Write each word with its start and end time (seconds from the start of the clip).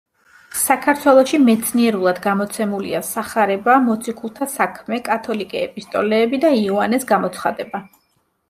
საქართველოში 0.59 1.39
მეცნიერულად 1.49 2.21
გამოცემულია 2.23 3.01
სახარება, 3.09 3.75
მოციქულთა 3.91 4.49
საქმე, 4.57 4.99
კათოლიკე 5.11 5.63
ეპისტოლეები 5.69 6.45
და 6.47 6.53
იოანეს 6.65 7.11
გამოცხადება. 7.17 7.85